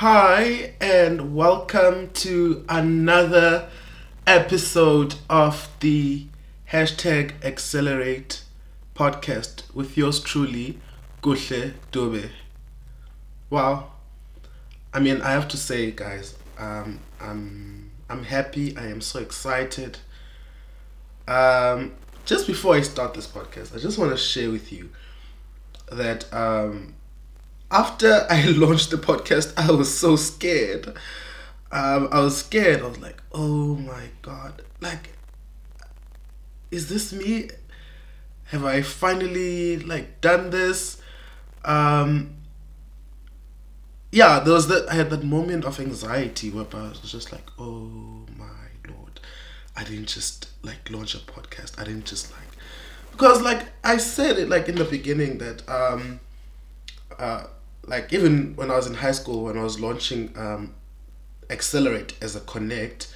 [0.00, 3.68] Hi, and welcome to another
[4.28, 6.28] episode of the
[6.70, 8.44] hashtag Accelerate
[8.94, 10.78] podcast with yours truly,
[11.20, 12.30] Kuhle Dube.
[13.50, 13.90] Wow,
[14.94, 18.76] I mean, I have to say, guys, um, I'm I'm happy.
[18.76, 19.98] I am so excited.
[21.26, 24.90] Um, just before I start this podcast, I just want to share with you
[25.90, 26.94] that um,
[27.70, 30.88] after I launched the podcast, I was so scared.
[31.70, 32.80] Um, I was scared.
[32.80, 35.10] I was like, oh my god, like,
[36.70, 37.50] is this me?
[38.44, 41.00] Have I finally like done this?
[41.64, 42.36] Um,
[44.10, 44.88] yeah, there was that.
[44.88, 48.46] I had that moment of anxiety where I was just like, oh my
[48.88, 49.20] lord,
[49.76, 51.78] I didn't just like launch a podcast.
[51.78, 52.48] I didn't just like
[53.10, 56.20] because like I said it like in the beginning that um,
[57.18, 57.44] uh,
[57.88, 60.74] like even when I was in high school when I was launching um,
[61.50, 63.12] Accelerate as a connect.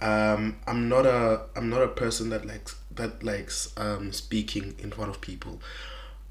[0.00, 4.90] Um, I'm not a I'm not a person that likes that likes um, speaking in
[4.90, 5.60] front of people,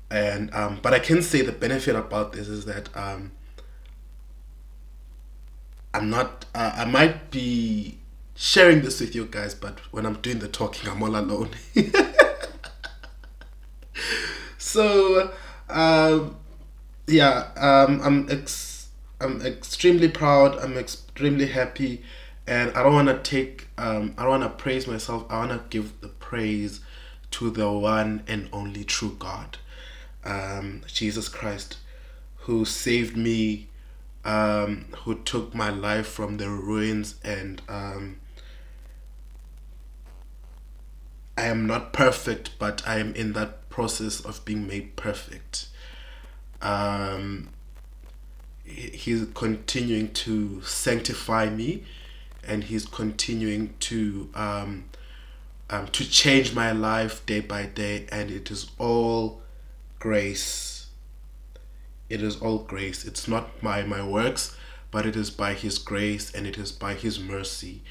[0.10, 3.32] and um, but I can say the benefit about this is that um,
[5.94, 6.46] I'm not.
[6.56, 7.98] Uh, I might be
[8.36, 11.50] sharing this with you guys, but when I'm doing the talking, I'm all alone.
[14.58, 15.32] so,
[15.70, 16.36] um,
[17.08, 20.58] yeah, um, I'm ex- I'm extremely proud.
[20.60, 22.04] I'm extremely happy,
[22.48, 23.68] and I don't want to take.
[23.78, 25.26] Um, I don't want to praise myself.
[25.30, 26.82] I want to give the praise
[27.32, 29.58] to the one and only true God,
[30.24, 31.78] um, Jesus Christ,
[32.38, 33.68] who saved me
[34.26, 38.18] um, who took my life from the ruins and um,
[41.38, 45.68] I am not perfect, but I am in that process of being made perfect.
[46.64, 47.50] Um,
[48.64, 51.84] he's continuing to sanctify me,
[52.48, 54.86] and he's continuing to um,
[55.70, 59.42] um, to change my life day by day, and it is all
[60.00, 60.74] grace
[62.14, 63.06] it is all grace.
[63.06, 64.56] It's not by my works,
[64.92, 67.82] but it is by His grace and it is by His mercy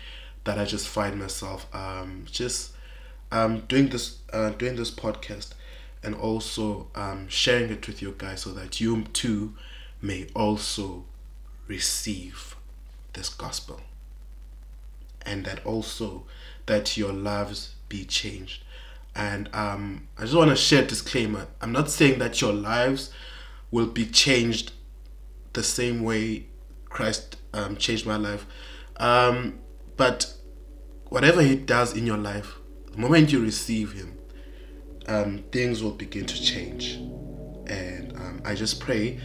[0.45, 2.73] that I just find myself um, just
[3.33, 5.55] um, doing this uh, doing this podcast
[6.03, 9.55] and also um, sharing it with you guys so that you too
[10.01, 11.05] may also
[11.69, 12.57] receive
[13.13, 13.81] this gospel.
[15.25, 16.25] And that also
[16.67, 18.65] that your lives be changed.
[19.15, 21.47] And um, i just want to share a disclaimer.
[21.61, 23.11] I'm not saying that your lives
[23.71, 24.73] will be changed
[25.53, 26.47] the same way
[26.89, 28.47] Christ um, changed my life.
[28.97, 29.59] Um,
[29.97, 30.35] but
[31.09, 32.57] whatever He does in your life,
[32.91, 34.19] the moment you receive Him,
[35.09, 36.95] um, things will begin to change.
[37.67, 39.21] And um, I just pray,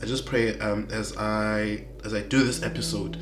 [0.00, 3.18] I just pray um, as I as I do this episode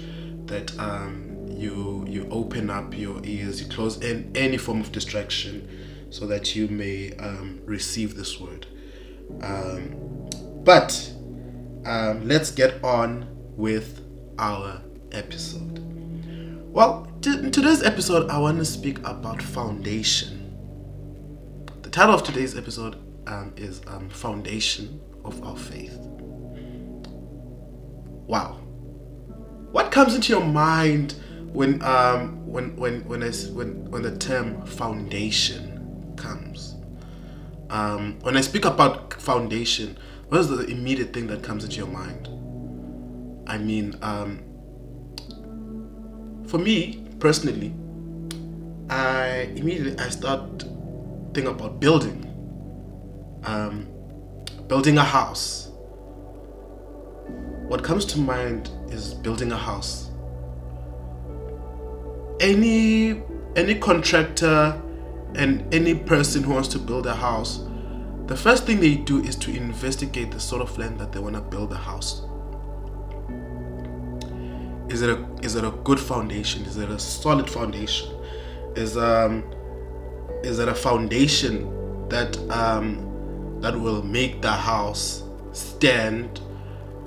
[0.47, 6.07] that um, you you open up your ears, you close in any form of distraction,
[6.11, 7.13] so that you may
[7.65, 8.67] receive this word.
[9.43, 10.29] Um,
[10.65, 11.13] but
[11.85, 14.05] um, let's get on with
[14.39, 14.83] our
[15.13, 15.79] episode.
[16.73, 20.40] Well, t- in today's episode, I want to speak about foundation.
[21.91, 22.95] The title of today's episode
[23.27, 25.99] um, is um, Foundation of Our Faith.
[28.29, 28.61] Wow.
[29.73, 31.17] What comes into your mind
[31.53, 36.77] when um, when when when, I, when when the term foundation comes?
[37.71, 41.89] Um, when I speak about foundation, what is the immediate thing that comes into your
[41.89, 42.29] mind?
[43.49, 44.45] I mean, um,
[46.47, 47.75] for me personally,
[48.89, 50.63] I immediately I start
[51.35, 52.27] thinking about building,
[53.45, 53.87] um,
[54.69, 55.69] building a house.
[57.69, 60.11] What comes to mind is building a house.
[62.41, 63.23] Any
[63.57, 64.81] any contractor
[65.35, 67.61] and any person who wants to build a house
[68.31, 71.35] the first thing they do is to investigate the sort of land that they want
[71.35, 72.23] to build a house.
[74.89, 76.65] Is it a is it a good foundation?
[76.65, 78.09] Is it a solid foundation?
[78.77, 79.43] Is um
[80.43, 83.07] is that a foundation that um
[83.61, 85.23] that will make the house
[85.53, 86.41] stand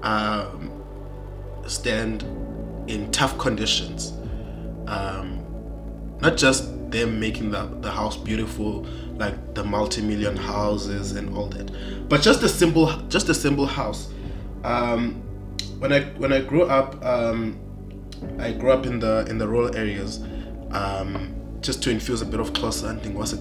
[0.03, 0.71] um
[1.68, 2.24] stand
[2.88, 4.13] in tough conditions?
[4.88, 5.44] Um,
[6.21, 8.85] not just them making the, the house beautiful
[9.15, 11.69] like the multi-million houses and all that
[12.07, 14.09] but just a simple just a simple house
[14.63, 15.15] um,
[15.80, 17.59] when i when i grew up um,
[18.39, 20.21] i grew up in the in the rural areas
[20.71, 23.33] um, just to infuse a bit of closer and was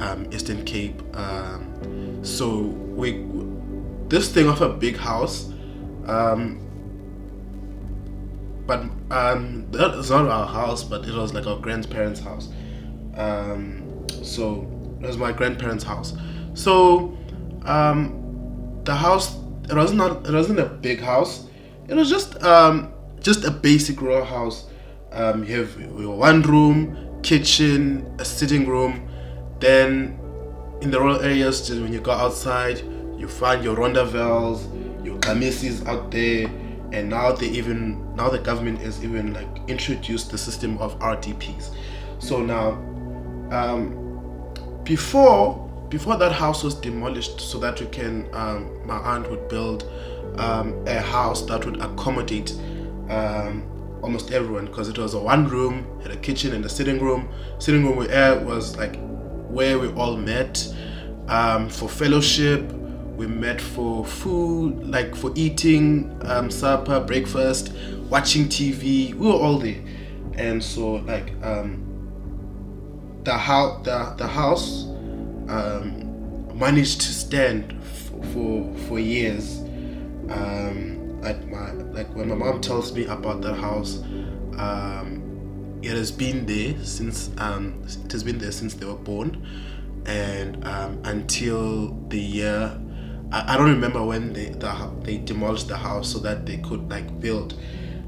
[0.00, 3.24] um, eastern cape um, so we
[4.08, 5.50] this thing of a big house
[6.06, 6.62] um,
[8.66, 8.80] but
[9.10, 12.48] um, that was not our house, but it was like our grandparents' house.
[13.16, 14.66] Um, so
[15.00, 16.14] it was my grandparents' house.
[16.54, 17.16] So
[17.64, 19.36] um, the house
[19.68, 21.46] it was not it wasn't a big house.
[21.88, 24.66] It was just um, just a basic row house.
[25.10, 25.76] Um, you have
[26.08, 29.08] one room, kitchen, a sitting room.
[29.60, 30.18] Then
[30.80, 32.82] in the rural areas, just when you go outside,
[33.16, 34.64] you find your rondavels,
[35.04, 36.48] your kamisis out there,
[36.92, 41.74] and now they even now the government has even like introduced the system of RDPs.
[42.18, 42.72] So now,
[43.50, 49.48] um, before before that house was demolished, so that we can um, my aunt would
[49.48, 49.88] build
[50.36, 52.52] um, a house that would accommodate
[53.08, 53.62] um,
[54.02, 57.28] almost everyone because it was a one room, had a kitchen and a sitting room.
[57.58, 58.98] Sitting room where was like
[59.48, 60.66] where we all met
[61.28, 62.70] um, for fellowship
[63.16, 67.72] we met for food, like for eating, um, supper, breakfast,
[68.08, 69.14] watching TV.
[69.14, 69.80] We were all there,
[70.34, 71.84] and so like um,
[73.24, 74.84] the house, the the house
[75.48, 79.60] um, managed to stand f- for for years.
[80.30, 80.91] Um,
[81.22, 84.00] like my like when my mom tells me about that house,
[84.58, 89.46] um, it has been there since um, it has been there since they were born,
[90.04, 92.78] and um, until the year
[93.30, 96.90] I, I don't remember when they the, they demolished the house so that they could
[96.90, 97.54] like build,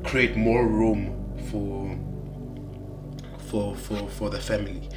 [0.05, 1.15] create more room
[1.51, 1.97] for
[3.39, 4.89] for for for the family,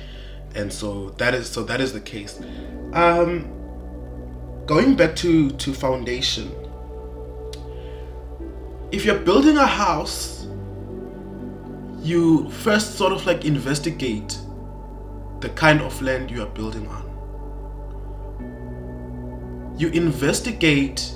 [0.56, 2.42] and so that is so that is the case.
[2.94, 3.48] Um,
[4.66, 6.52] going back to to foundation.
[8.92, 10.48] If you're building a house,
[12.00, 14.40] you first sort of like investigate
[15.42, 17.04] the kind of land you are building on.
[19.78, 21.14] You investigate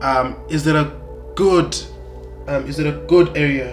[0.00, 0.92] um, is it a
[1.34, 1.76] good
[2.46, 3.72] um, is it a good area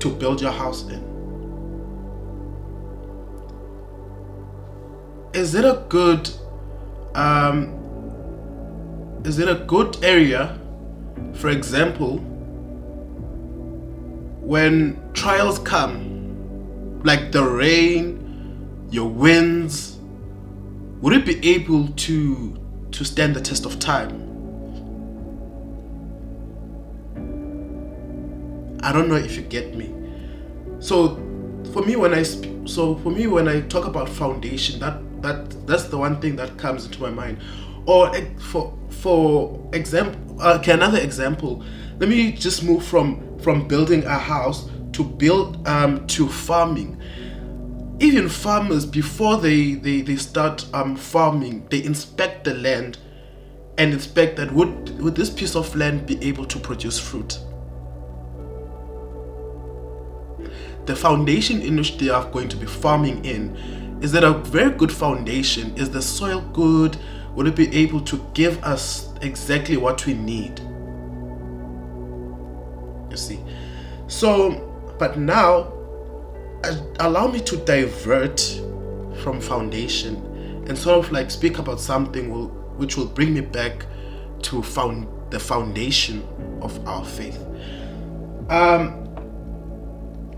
[0.00, 1.02] to build your house in?
[5.32, 6.30] Is it a good
[7.14, 7.72] um,
[9.24, 10.58] is it a good area
[11.34, 12.18] for example
[14.40, 18.20] when trials come like the rain
[18.90, 19.94] your winds
[21.04, 22.56] would it be able to
[22.90, 24.22] to stand the test of time?
[28.82, 29.92] I don't know if you get me.
[30.78, 31.16] So
[31.74, 35.66] for me when I sp- so for me when I talk about foundation that that
[35.66, 37.38] that's the one thing that comes into my mind.
[37.86, 41.62] Or for for example okay another example.
[41.98, 47.00] Let me just move from from building a house to build um to farming.
[48.00, 52.98] Even farmers before they, they, they start um, farming they inspect the land
[53.78, 57.38] and inspect that would would this piece of land be able to produce fruit.
[60.86, 63.56] The foundation in which they are going to be farming in
[64.02, 66.96] is that a very good foundation is the soil good
[67.34, 70.60] would it be able to give us exactly what we need?
[73.10, 73.40] You see.
[74.06, 75.72] So but now
[77.00, 78.40] allow me to divert
[79.22, 80.16] from foundation
[80.66, 83.86] and sort of like speak about something will, which will bring me back
[84.42, 86.26] to found the foundation
[86.62, 87.38] of our faith.
[88.48, 89.00] Um,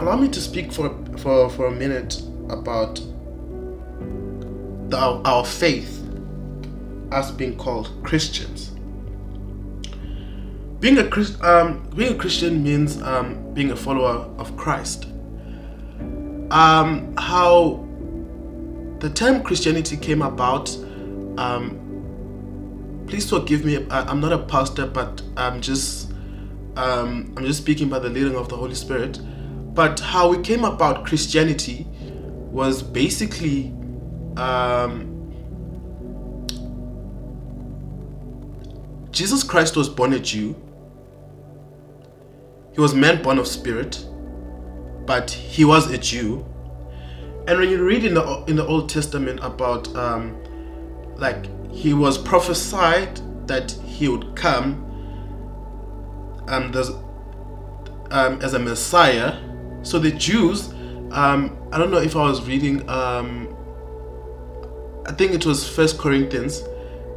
[0.00, 3.00] allow me to speak for for, for a minute about
[4.88, 6.05] the, our faith
[7.12, 8.72] as being called Christians.
[10.80, 15.06] Being a um, being a Christian means um, being a follower of Christ
[16.50, 17.86] um, how
[19.00, 20.74] the term Christianity came about.
[21.38, 23.86] Um, please forgive me.
[23.88, 26.12] I, am not a pastor, but I'm just
[26.76, 29.20] um, I'm just speaking by the leading of the Holy Spirit.
[29.74, 31.86] But how it came about Christianity
[32.50, 33.74] was basically
[34.36, 35.15] um,
[39.16, 40.54] Jesus Christ was born a Jew.
[42.72, 44.04] He was man born of spirit
[45.06, 46.44] but he was a Jew.
[47.46, 50.36] And when you read in the in the Old Testament about um,
[51.16, 54.82] like he was prophesied that he would come
[56.48, 56.74] um,
[58.10, 59.40] um, as a Messiah.
[59.82, 60.68] So the Jews,
[61.12, 63.56] um, I don't know if I was reading, um,
[65.06, 66.62] I think it was First Corinthians.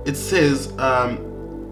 [0.05, 1.17] It says um,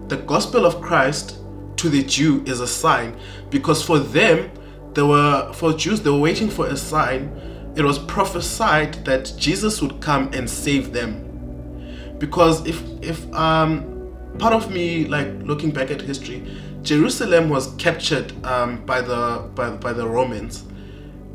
[0.08, 1.38] the gospel of Christ
[1.76, 3.18] to the Jew is a sign
[3.50, 4.50] because for them
[4.94, 7.30] they were for Jews they were waiting for a sign.
[7.76, 11.24] It was prophesied that Jesus would come and save them.
[12.18, 13.94] Because if if um
[14.38, 16.46] part of me like looking back at history
[16.82, 20.64] Jerusalem was captured um, by the by, by the Romans,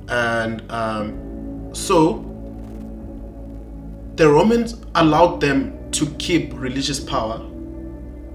[0.07, 2.29] and um, so
[4.15, 7.39] the Romans allowed them to keep religious power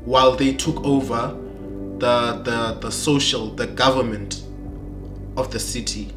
[0.08, 1.36] while they took over
[1.98, 4.42] the the, the social the government
[5.36, 6.10] of the city.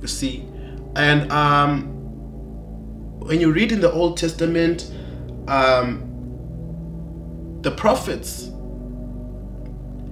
[0.00, 0.46] You see,
[0.94, 1.88] and um,
[3.18, 4.92] when you read in the Old Testament,
[5.48, 6.08] um,
[7.62, 8.50] the prophets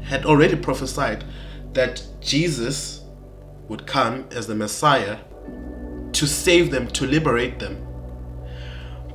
[0.02, 1.24] had already prophesied
[1.72, 3.02] that Jesus
[3.68, 5.18] would come as the Messiah
[6.12, 7.86] to save them, to liberate them.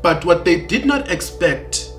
[0.01, 1.91] But what they did not expect,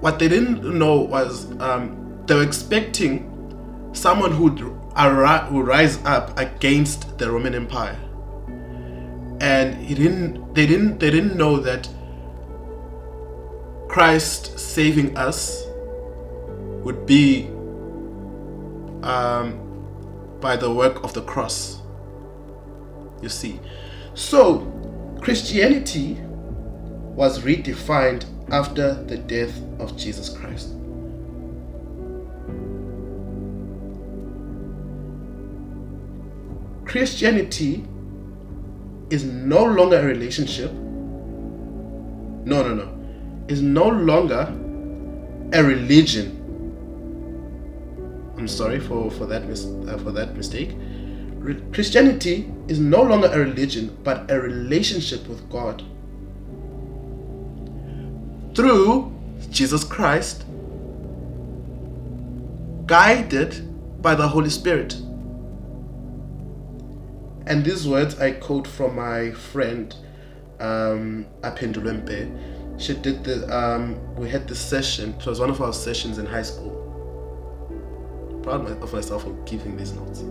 [0.00, 3.26] what they didn't know was um, they were expecting
[3.92, 7.98] someone who would, would rise up against the Roman Empire.
[9.40, 11.88] And he didn't, they didn't, they didn't know that
[13.88, 15.64] Christ saving us
[16.84, 17.48] would be
[19.02, 19.58] um,
[20.40, 21.80] by the work of the cross.
[23.22, 23.60] You see.
[24.14, 24.66] So,
[25.20, 26.14] Christianity
[27.14, 30.74] was redefined after the death of Jesus Christ.
[36.84, 37.84] Christianity
[39.10, 40.72] is no longer a relationship.
[40.72, 43.00] No, no, no
[43.50, 44.54] is no longer
[45.52, 46.36] a religion.
[48.38, 50.70] I'm sorry for, for that mis- uh, for that mistake.
[51.34, 55.82] Re- Christianity is no longer a religion but a relationship with God.
[58.60, 59.10] Through
[59.50, 60.44] Jesus Christ,
[62.84, 64.92] guided by the Holy Spirit.
[67.46, 69.96] And these words I quote from my friend
[70.60, 75.72] um, Apendulempe she did the um we had this session it was one of our
[75.72, 76.76] sessions in high school.
[78.42, 80.22] Proud of myself for giving these notes.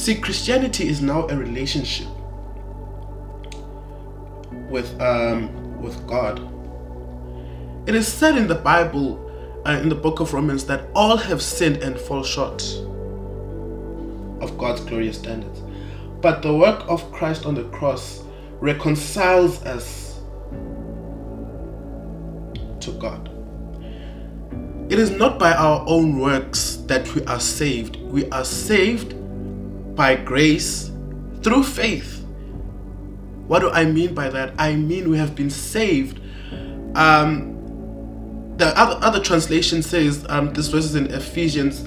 [0.00, 2.06] See christianity is now a relationship
[4.72, 6.40] with um with god
[7.86, 9.18] it is said in the bible
[9.66, 12.62] uh, in the book of romans that all have sinned and fall short
[14.40, 15.60] of god's glorious standards
[16.20, 18.24] but the work of christ on the cross
[18.60, 20.02] reconciles us
[22.82, 23.28] to God.
[24.90, 27.96] It is not by our own works that we are saved.
[27.96, 29.14] We are saved
[29.96, 30.90] by grace
[31.42, 32.21] through faith.
[33.52, 34.54] What do I mean by that?
[34.56, 36.18] I mean we have been saved.
[36.94, 41.82] Um, the other, other translation says um, this verse is in Ephesians.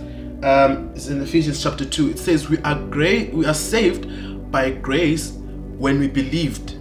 [0.45, 2.11] Um, it's in Ephesians chapter two.
[2.11, 3.33] It says we are great.
[3.33, 6.77] We are saved by grace when we believed.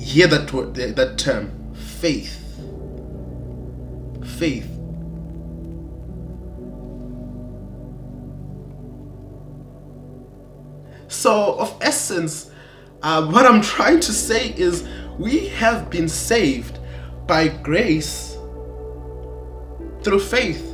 [0.00, 2.38] Hear that word, that term, faith.
[4.38, 4.77] Faith.
[11.18, 12.48] So, of essence,
[13.02, 14.86] uh, what I'm trying to say is
[15.18, 16.78] we have been saved
[17.26, 18.38] by grace
[20.04, 20.64] through faith.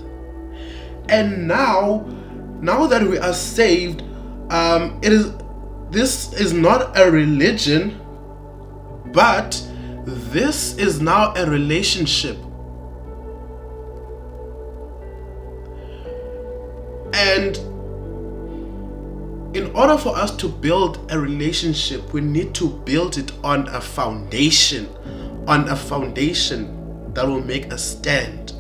[1.09, 2.05] And now
[2.61, 4.03] now that we are saved,
[4.51, 5.33] um, it is
[5.91, 7.99] this is not a religion,
[9.15, 9.59] but
[10.05, 12.37] this is now a relationship.
[19.75, 24.89] Order for us to build a relationship, we need to build it on a foundation,
[25.47, 28.53] on a foundation that will make us stand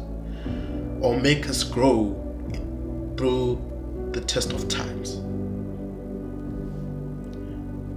[1.00, 2.20] or make us grow
[3.16, 5.16] through the test of times.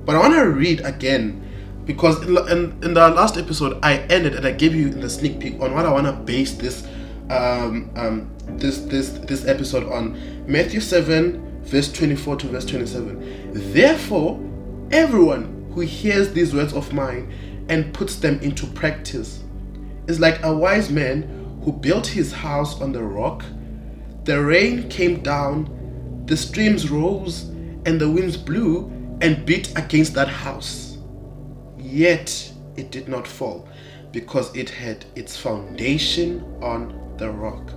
[0.05, 1.43] But I want to read again
[1.85, 5.39] because in, in, in, the last episode I ended and I gave you the sneak
[5.39, 6.85] peek on what I want to base this
[7.29, 13.73] um, um, this this this episode on Matthew 7 verse 24 to verse 27.
[13.73, 14.39] Therefore,
[14.91, 17.31] everyone who hears these words of mine
[17.69, 19.43] and puts them into practice
[20.07, 23.43] is like a wise man who built his house on the rock.
[24.23, 25.73] The rain came down
[26.25, 27.43] the streams rose
[27.85, 30.97] and the winds blew and beat against that house.
[31.77, 33.67] Yet it did not fall
[34.11, 37.71] because it had its foundation on the rock.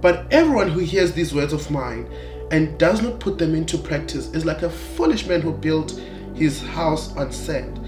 [0.00, 2.10] But everyone who hears these words of mine
[2.52, 5.98] and does not put them into practice is like a foolish man who built
[6.34, 7.80] his house on sand.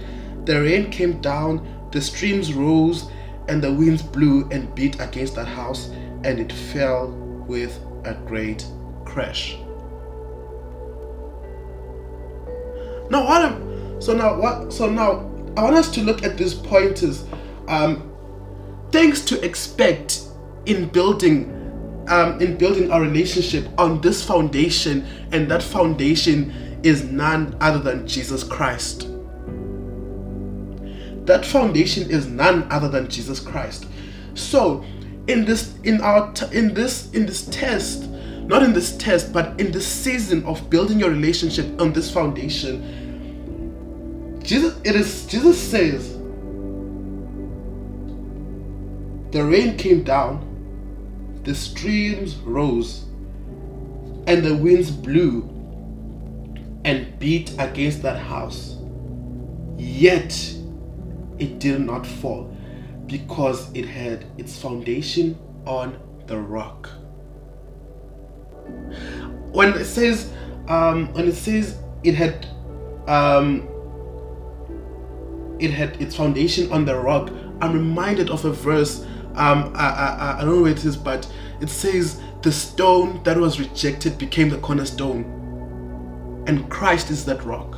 [0.46, 3.08] The rain came down, the streams rose,
[3.48, 5.88] and the winds blew and beat against that house,
[6.24, 7.10] and it fell
[7.46, 8.66] with a great
[9.04, 9.58] crash.
[13.10, 14.72] Now, what I'm So now what?
[14.72, 17.24] So now I want us to look at these pointers.
[17.68, 18.10] Um,
[18.90, 20.22] things to expect
[20.66, 21.63] in building
[22.08, 28.06] um, in building our relationship on this foundation, and that foundation is none other than
[28.06, 29.08] Jesus Christ.
[31.26, 33.86] That foundation is none other than Jesus Christ.
[34.34, 34.84] So,
[35.26, 38.08] in this in our t- in this in this test,
[38.46, 42.82] not in this test, but in this season of building your relationship on this foundation,
[44.42, 46.12] Jesus it is Jesus says
[49.34, 50.53] the rain came down,
[51.44, 53.04] the streams rose,
[54.26, 55.50] and the winds blew
[56.84, 58.76] and beat against that house.
[59.76, 60.32] Yet
[61.38, 62.54] it did not fall
[63.06, 66.88] because it had its foundation on the rock.
[69.52, 70.32] When it says,
[70.68, 72.46] um, when it says it had,
[73.06, 73.68] um,
[75.58, 79.04] it had its foundation on the rock, I'm reminded of a verse.
[79.36, 83.36] Um, I, I, I don't know where it is, but it says the stone that
[83.36, 85.24] was rejected became the cornerstone,
[86.46, 87.76] and Christ is that rock.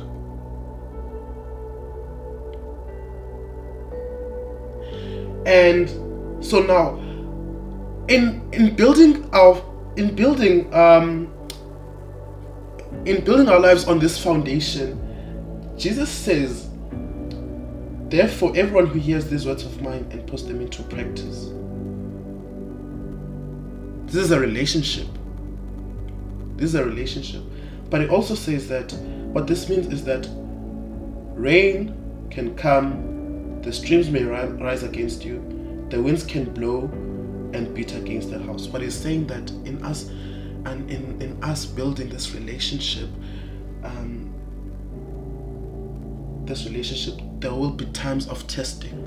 [5.47, 5.89] and
[6.43, 6.97] so now
[8.09, 9.63] in in building our
[9.95, 11.33] in building um
[13.05, 14.99] in building our lives on this foundation
[15.77, 16.66] jesus says
[18.09, 21.51] therefore everyone who hears these words of mine and puts them into practice.
[24.05, 25.07] This is a relationship.
[26.55, 27.43] This is a relationship.
[27.89, 28.91] But it also says that
[29.33, 30.27] what this means is that
[31.35, 31.93] rain
[32.29, 33.07] can come
[33.67, 35.41] the streams may rise against you,
[35.89, 36.83] the winds can blow
[37.53, 38.65] and beat against the house.
[38.65, 43.09] But it's saying that in us and in, in us building this relationship,
[43.83, 44.33] um,
[46.45, 49.03] this relationship, there will be times of testing.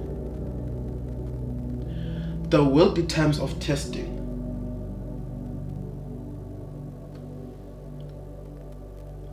[2.48, 4.16] There will be times of testing.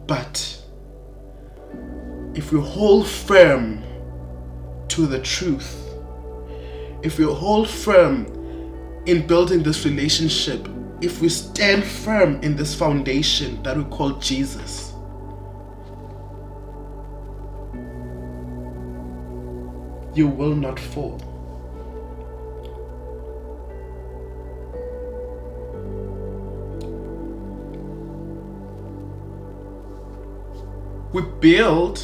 [0.08, 0.62] But
[2.34, 3.84] if we hold firm
[4.90, 5.84] to the truth,
[7.04, 8.26] if we hold firm
[9.06, 10.68] in building this relationship,
[11.02, 14.94] if we stand firm in this foundation that we call Jesus,
[20.18, 21.22] you will not fall.
[31.14, 32.04] We build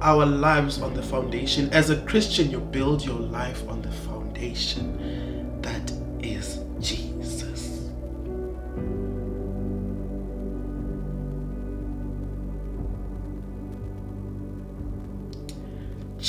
[0.00, 1.70] our lives on the foundation.
[1.72, 5.92] As a Christian, you build your life on the foundation that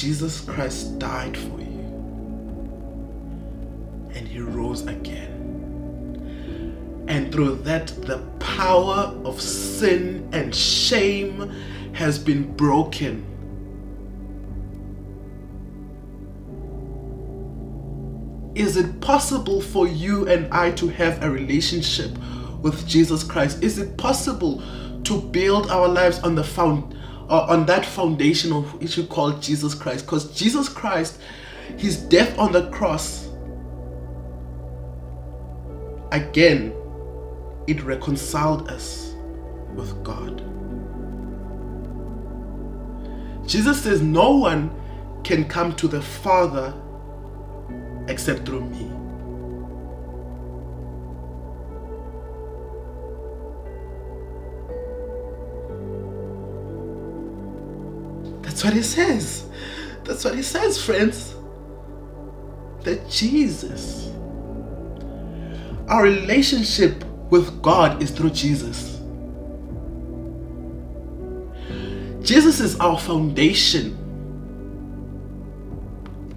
[0.01, 1.67] Jesus Christ died for you
[4.15, 7.05] and he rose again.
[7.07, 11.51] And through that, the power of sin and shame
[11.93, 13.27] has been broken
[18.55, 22.11] Is it possible for you and I to have a relationship
[22.61, 23.63] with Jesus Christ?
[23.63, 24.61] Is it possible
[25.03, 26.97] to build our lives on the found uh,
[27.31, 30.05] Uh, on that foundation of which we call Jesus Christ?
[30.05, 31.17] Because Jesus Christ,
[31.77, 33.29] his death on the cross,
[36.11, 36.73] again,
[37.67, 39.15] it reconciled us
[39.75, 40.43] with God.
[43.47, 44.69] Jesus says, No one
[45.23, 46.73] can come to the Father
[48.09, 49.00] except through me.
[58.61, 59.45] That's what he says.
[60.03, 61.33] That's what he says, friends.
[62.83, 64.11] That Jesus,
[65.87, 68.99] our relationship with God is through Jesus.
[72.21, 73.97] Jesus is our foundation.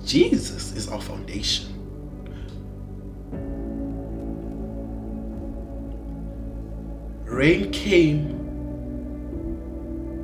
[0.03, 1.73] Jesus is our foundation.
[7.27, 8.39] Rain came,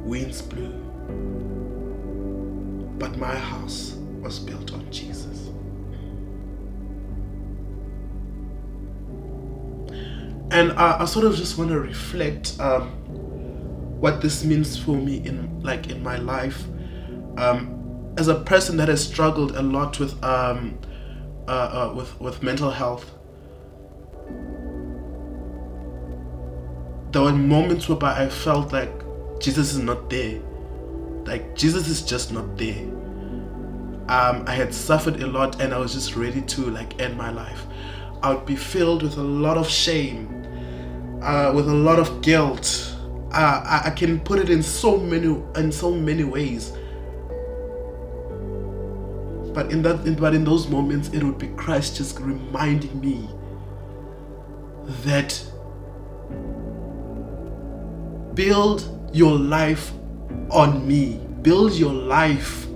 [0.06, 0.89] winds blew,
[3.00, 5.48] but my house was built on Jesus.
[10.52, 12.90] And I, I sort of just want to reflect um,
[14.00, 16.64] what this means for me in like in my life.
[17.38, 20.78] Um, as a person that has struggled a lot with um,
[21.48, 21.50] uh,
[21.90, 23.10] uh, with with mental health,
[27.12, 28.92] there were moments whereby I felt like
[29.40, 30.42] Jesus is not there.
[31.24, 32.82] Like Jesus is just not there.
[34.08, 37.30] Um, I had suffered a lot and I was just ready to like end my
[37.30, 37.64] life.
[38.22, 40.28] I would be filled with a lot of shame,
[41.22, 42.96] uh, with a lot of guilt.
[43.32, 46.72] Uh, I, I can put it in so many in so many ways.
[49.52, 53.28] But in that, but in those moments, it would be Christ just reminding me
[55.04, 55.40] that
[58.34, 59.92] build your life
[60.50, 61.20] on me.
[61.42, 62.66] Build your life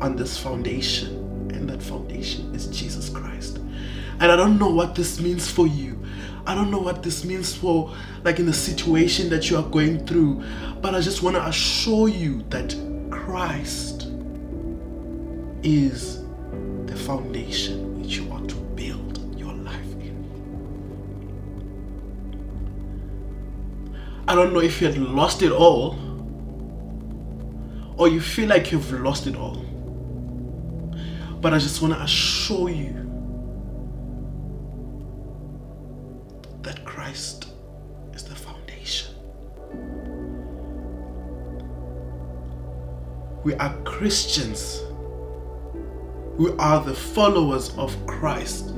[0.00, 3.58] on this foundation, and that foundation is Jesus Christ.
[3.58, 5.98] And I don't know what this means for you.
[6.44, 10.04] I don't know what this means for, like, in the situation that you are going
[10.06, 10.42] through,
[10.80, 12.74] but I just want to assure you that
[13.10, 14.08] Christ
[15.62, 16.24] is
[16.86, 20.16] the foundation which you are to build your life in.
[24.26, 25.96] I don't know if you had lost it all
[28.02, 29.64] or you feel like you've lost it all.
[31.40, 32.94] But I just want to assure you
[36.62, 37.46] that Christ
[38.12, 39.14] is the foundation.
[43.44, 44.82] We are Christians.
[46.38, 48.70] We are the followers of Christ.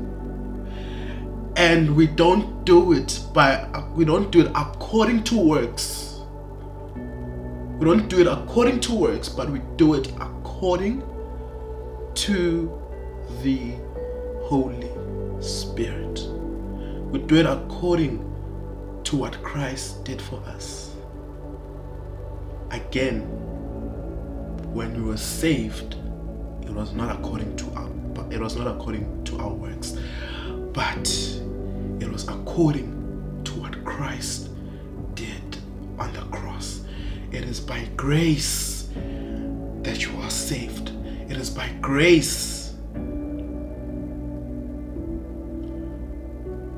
[1.57, 6.14] And we don't do it by we don't do it according to works
[7.79, 11.03] we don't do it according to works, but we do it according
[12.15, 12.83] to
[13.43, 13.73] the
[14.45, 14.89] Holy
[15.43, 16.21] Spirit.
[17.11, 18.19] We do it according
[19.05, 20.95] to what Christ did for us.
[22.71, 23.21] Again,
[24.73, 25.97] when we were saved,
[26.63, 27.91] it was not according to our
[28.31, 29.97] it was not according to our works,
[30.73, 31.09] but
[32.01, 34.51] it was according to what Christ
[35.15, 35.59] did
[35.99, 36.84] on the cross.
[37.35, 38.89] It is by grace
[39.83, 40.93] that you are saved.
[41.29, 42.75] It is by grace.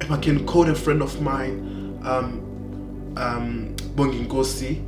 [0.00, 4.82] If I can quote a friend of mine, um, um, Bonginkosi,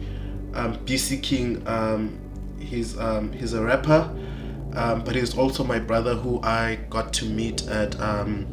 [0.54, 2.18] um, BC King, um,
[2.59, 4.11] he's, um, he's a rapper,
[4.72, 8.46] um, but he's also my brother who I got to meet at um,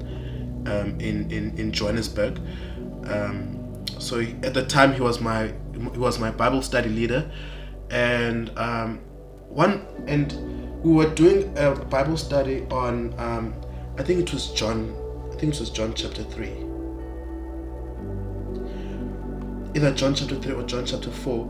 [0.66, 2.42] um, in, in, in Johannesburg.
[4.06, 7.32] So at the time he was my he was my Bible study leader,
[7.90, 9.00] and um,
[9.50, 10.32] one and
[10.84, 13.56] we were doing a Bible study on um,
[13.98, 14.96] I think it was John
[15.34, 16.54] I think it was John chapter three.
[19.76, 21.44] Either John chapter 3 or John chapter 4.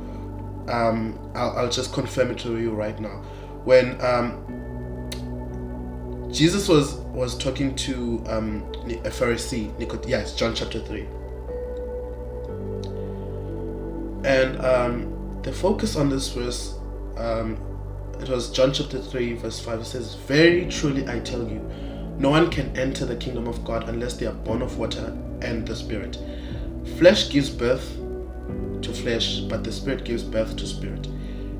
[0.67, 3.21] Um, I'll, I'll just confirm it to you right now.
[3.65, 4.41] When um,
[6.31, 11.05] Jesus was was talking to um, a Pharisee, Nicod- yes, John chapter 3
[14.25, 16.73] and um, the focus on this verse,
[17.17, 17.57] um,
[18.19, 19.81] it was John chapter 3, verse 5.
[19.81, 21.59] It says, Very truly I tell you,
[22.17, 25.67] no one can enter the kingdom of God unless they are born of water and
[25.67, 26.17] the Spirit.
[26.97, 27.97] Flesh gives birth
[28.81, 31.05] to flesh, but the Spirit gives birth to spirit.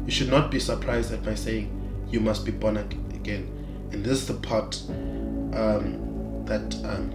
[0.05, 1.69] You should not be surprised at my saying,
[2.09, 3.47] You must be born again.
[3.91, 7.13] And this is the part um, that, um,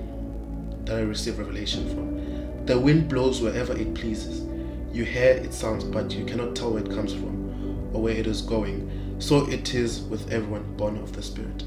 [0.85, 2.67] that I receive revelation from.
[2.67, 4.47] The wind blows wherever it pleases
[4.92, 8.26] you hear its sounds, but you cannot tell where it comes from or where it
[8.26, 9.16] is going.
[9.18, 11.64] So it is with everyone born of the Spirit.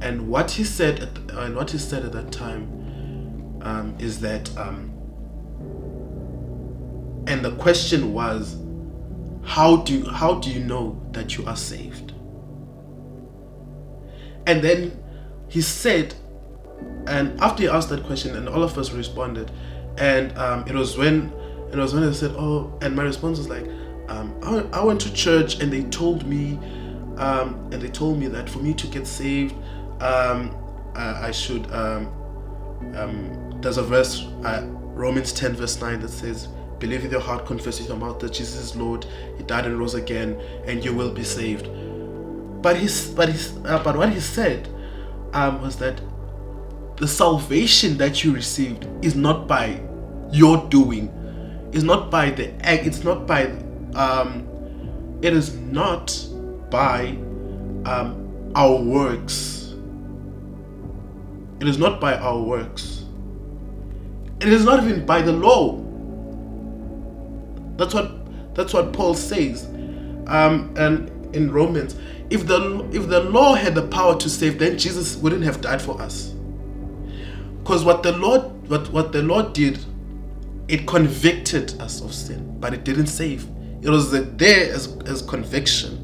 [0.00, 4.20] And what he said, at the, and what he said at that time, um, is
[4.20, 4.92] that, um,
[7.26, 8.56] and the question was,
[9.44, 12.12] how do how do you know that you are saved?
[14.46, 15.02] And then
[15.48, 16.14] he said,
[17.06, 19.50] and after he asked that question, and all of us responded,
[19.96, 21.32] and um, it was when
[21.72, 23.66] it was when I said, "Oh," and my response was like,
[24.08, 26.58] um, I, I, went to church and they told me,
[27.16, 29.54] um, and they told me that for me to get saved,
[30.00, 30.56] um,
[30.94, 32.12] I, I, should." Um,
[32.94, 36.48] um, there's a verse, uh, Romans 10 verse 9, that says,
[36.78, 39.06] "Believe with your heart, confess with your mouth that Jesus is Lord.
[39.36, 41.68] He died and rose again, and you will be saved."
[42.62, 44.68] But his, but his, uh, but what he said
[45.32, 46.00] um, was that
[46.96, 49.80] the salvation that you received is not by
[50.32, 51.12] your doing
[51.72, 52.86] it's not by the egg.
[52.86, 53.46] It's not by.
[53.94, 54.48] Um,
[55.22, 56.16] it is not
[56.70, 57.16] by
[57.84, 59.74] um, our works.
[61.60, 63.04] It is not by our works.
[64.40, 65.82] It is not even by the law.
[67.76, 69.64] That's what that's what Paul says.
[70.26, 71.96] Um, and in Romans,
[72.30, 75.80] if the if the law had the power to save, then Jesus wouldn't have died
[75.80, 76.34] for us.
[77.62, 79.78] Because what the Lord what, what the Lord did
[80.68, 83.46] it convicted us of sin, but it didn't save.
[83.82, 86.02] It was there as, as conviction,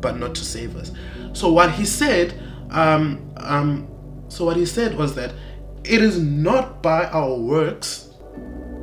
[0.00, 0.92] but not to save us.
[1.32, 2.34] So what he said,
[2.70, 3.88] um, um,
[4.28, 5.32] so what he said was that
[5.84, 8.10] it is not by our works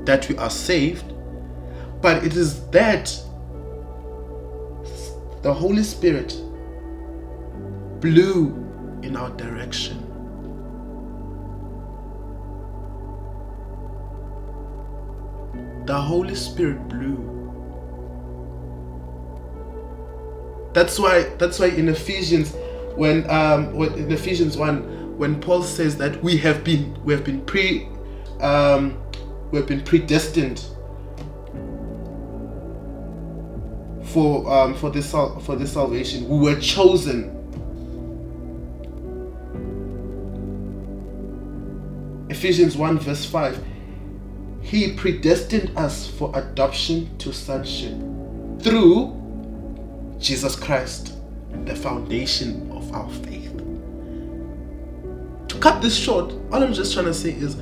[0.06, 1.14] that we are saved,
[2.02, 3.06] but it is that
[5.44, 6.36] the Holy Spirit
[8.02, 8.48] blew
[9.04, 10.07] in our direction.
[15.88, 17.34] The Holy Spirit blew.
[20.74, 22.54] That's why that's why in Ephesians
[22.96, 27.24] when um when, in Ephesians 1 when Paul says that we have been we have
[27.24, 27.88] been pre
[28.42, 29.02] um
[29.52, 30.64] we have been predestined
[34.04, 36.28] for um, for this for this salvation.
[36.28, 37.34] We were chosen.
[42.30, 43.64] Ephesians 1 verse 5.
[44.68, 47.94] He predestined us for adoption to sonship
[48.62, 49.16] through
[50.20, 51.16] Jesus Christ,
[51.66, 53.56] the foundation of our faith.
[55.48, 57.56] To cut this short, all I'm just trying to say is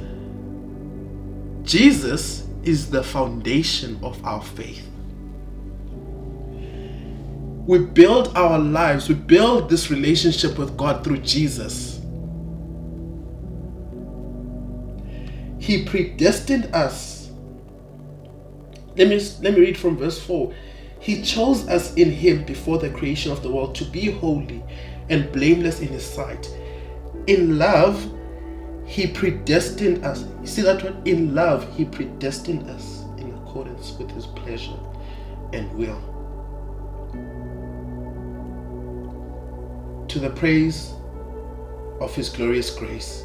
[1.64, 4.90] Jesus is the foundation of our faith
[7.66, 11.95] we build our lives, we build this relationship with God through Jesus.
[15.66, 17.32] He predestined us.
[18.96, 20.54] Let me let me read from verse 4.
[21.00, 24.64] He chose us in him before the creation of the world to be holy
[25.10, 26.48] and blameless in his sight.
[27.28, 28.12] In love,
[28.86, 30.26] he predestined us.
[30.42, 31.08] You see that word?
[31.08, 34.80] In love, he predestined us in accordance with his pleasure
[35.52, 36.00] and will
[40.08, 40.94] to the praise
[42.00, 43.25] of His glorious grace,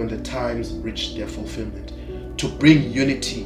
[0.00, 1.92] when the times reach their fulfillment,
[2.38, 3.44] to bring unity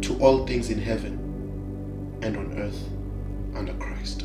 [0.00, 2.82] to all things in heaven and on earth
[3.54, 4.24] under Christ.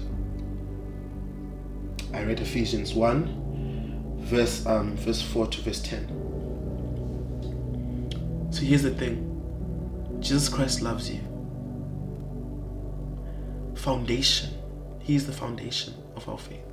[2.14, 6.08] I read Ephesians 1, verse, um, verse 4 to verse 10.
[8.52, 9.28] So here's the thing
[10.22, 11.20] Jesus Christ loves you.
[13.76, 14.52] Foundation.
[15.00, 16.71] He is the foundation of our faith.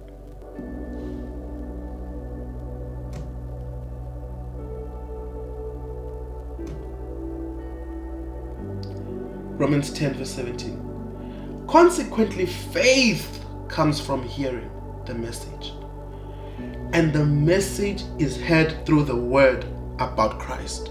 [9.58, 11.64] Romans 10, verse 17.
[11.66, 14.70] Consequently, faith comes from hearing
[15.04, 15.72] the message.
[16.92, 19.64] And the message is heard through the word
[19.98, 20.90] about Christ.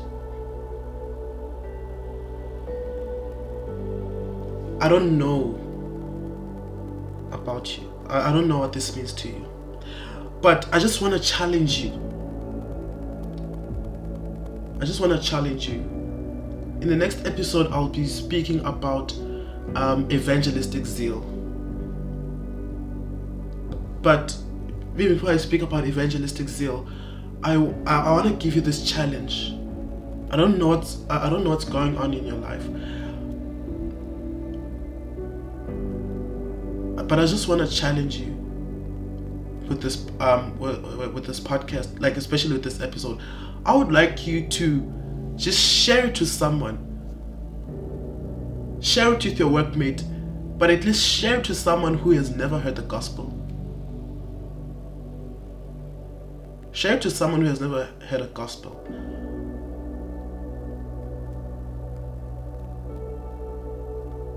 [4.82, 5.56] I don't know
[7.32, 7.92] about you.
[8.10, 9.48] I don't know what this means to you.
[10.42, 11.94] But I just want to challenge you.
[14.82, 15.97] I just want to challenge you
[16.88, 19.12] in the next episode, I'll be speaking about
[19.76, 21.20] um, evangelistic zeal.
[24.02, 24.38] But
[24.96, 26.88] before I speak about evangelistic zeal,
[27.44, 29.52] I, I, I want to give you this challenge.
[30.32, 32.66] I don't know what's I don't know what's going on in your life,
[37.06, 38.32] but I just want to challenge you
[39.68, 40.80] with this um with,
[41.14, 43.20] with this podcast, like especially with this episode.
[43.66, 44.97] I would like you to
[45.38, 46.84] just share it with someone.
[48.82, 50.04] Share it with your workmate,
[50.58, 53.34] but at least share it to someone who has never heard the gospel.
[56.72, 58.74] Share it to someone who has never heard a gospel.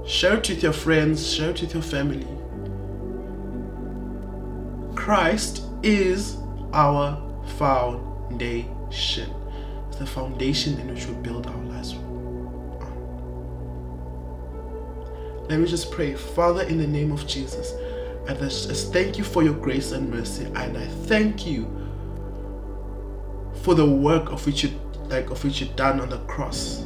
[0.07, 2.27] Share it with your friends, share it with your family.
[4.95, 6.37] Christ is
[6.75, 7.17] our
[7.59, 9.39] foundation
[10.01, 12.11] the foundation in which we build our lives on.
[15.47, 16.15] Let me just pray.
[16.15, 17.75] Father, in the name of Jesus,
[18.27, 21.67] I just thank you for your grace and mercy, and I thank you
[23.63, 24.71] for the work of which you
[25.09, 26.79] like of which you've done on the cross.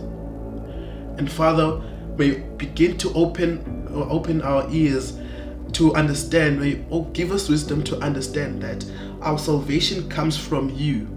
[1.16, 1.80] And Father,
[2.18, 5.16] may you begin to open open our ears
[5.72, 6.58] to understand.
[6.60, 8.84] May oh, give us wisdom to understand that
[9.22, 11.13] our salvation comes from you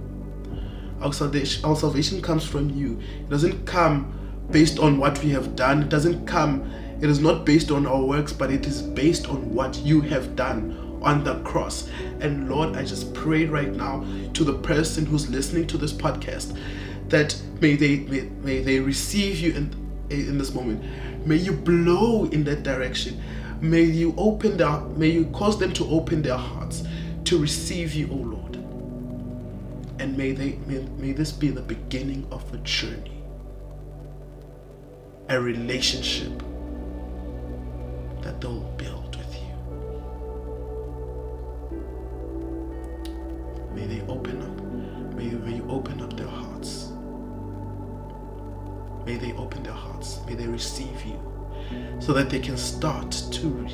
[1.02, 3.00] our salvation, our salvation comes from you.
[3.20, 4.14] It doesn't come
[4.52, 5.84] based on what we have done.
[5.84, 9.54] It doesn't come, it is not based on our works, but it is based on
[9.54, 11.90] what you have done on the cross.
[12.20, 16.58] And Lord, I just pray right now to the person who's listening to this podcast
[17.10, 20.84] that may they may, may they receive you in in this moment.
[21.26, 23.22] May you blow in that direction.
[23.62, 26.84] May you open their may you cause them to open their hearts
[27.26, 28.37] to receive you, O oh Lord.
[30.00, 33.18] And may they may, may this be the beginning of a journey
[35.30, 36.32] a relationship
[38.22, 39.42] that they'll build with you.
[43.74, 45.16] May they open up.
[45.16, 46.90] May, may you open up their hearts.
[49.06, 50.20] May they open their hearts.
[50.28, 51.20] May they receive you
[52.00, 53.68] so that they can start to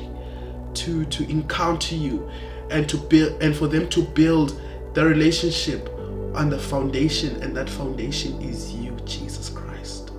[0.74, 2.28] to to encounter you
[2.70, 4.60] and to build and for them to build
[4.94, 5.88] the relationship
[6.34, 10.10] on the foundation and that foundation is you Jesus Christ.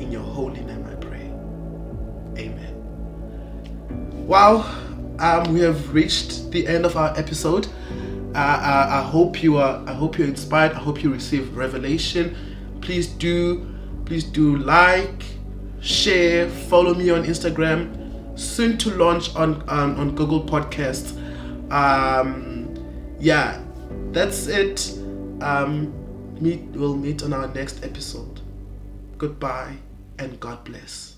[0.00, 1.30] In your holy name I pray.
[2.42, 4.26] Amen.
[4.26, 4.66] Wow,
[5.18, 7.66] um, we have reached the end of our episode.
[8.34, 9.82] Uh, I, uh, I hope you are.
[9.88, 10.72] I hope you're inspired.
[10.72, 12.36] I hope you receive revelation.
[12.80, 13.66] Please do,
[14.04, 15.24] please do like,
[15.80, 18.38] share, follow me on Instagram.
[18.38, 21.16] Soon to launch on um, on Google Podcasts.
[21.70, 22.74] Um,
[23.18, 23.60] yeah,
[24.12, 24.92] that's it.
[25.40, 25.92] Um,
[26.40, 26.62] meet.
[26.72, 28.40] We'll meet on our next episode.
[29.18, 29.76] Goodbye
[30.18, 31.16] and God bless.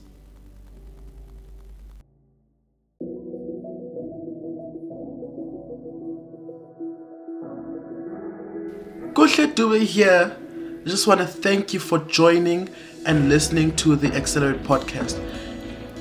[9.15, 10.37] Kuhle Dube here.
[10.85, 12.69] I just want to thank you for joining
[13.05, 15.21] and listening to the Accelerate podcast.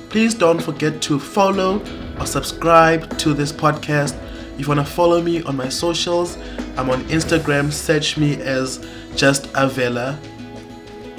[0.08, 1.82] Please don't forget to follow
[2.18, 4.16] or subscribe to this podcast.
[4.58, 6.36] If you want to follow me on my socials,
[6.76, 7.72] I'm on Instagram.
[7.72, 10.18] Search me as just Avela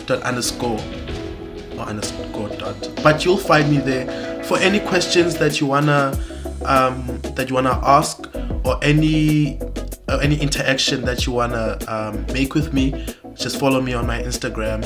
[0.06, 0.80] dot underscore
[1.78, 2.90] or underscore dot.
[3.02, 6.20] But you'll find me there for any questions that you wanna
[6.66, 8.28] um, that you wanna ask
[8.66, 9.62] or any
[10.10, 13.16] uh, any interaction that you wanna um, make with me.
[13.36, 14.84] Just follow me on my Instagram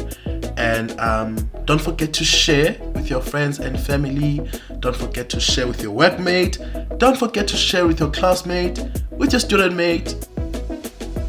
[0.57, 4.41] and um, don't forget to share with your friends and family.
[4.79, 6.97] Don't forget to share with your workmate.
[6.97, 10.15] Don't forget to share with your classmate, with your student mate,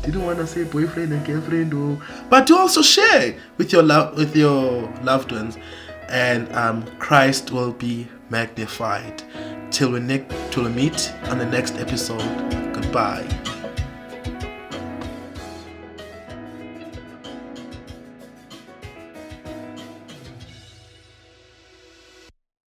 [0.04, 4.16] didn't want to say boyfriend and girlfriend, or, but to also share with your love
[4.16, 5.58] with your loved ones,
[6.08, 9.22] and um, Christ will be magnified.
[9.70, 12.22] Till we, ne- till we meet on the next episode.
[12.72, 13.26] Goodbye.